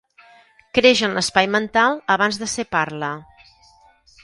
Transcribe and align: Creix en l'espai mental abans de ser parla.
Creix 0.77 1.03
en 1.07 1.13
l'espai 1.17 1.51
mental 1.57 1.99
abans 2.15 2.41
de 2.45 2.51
ser 2.57 2.67
parla. 2.75 3.13